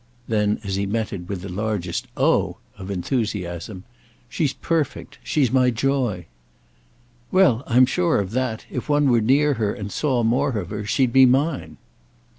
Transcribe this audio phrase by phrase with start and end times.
[0.27, 3.83] Then as he met it with the largest "Oh!" of enthusiasm:
[4.27, 5.19] "She's perfect.
[5.23, 6.25] She's my joy."
[7.31, 11.77] "Well, I'm sure that—if one were near her and saw more of her—she'd be mine."